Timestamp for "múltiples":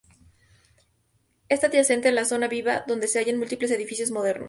3.37-3.69